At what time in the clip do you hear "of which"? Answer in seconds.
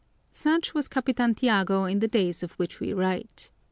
2.41-2.79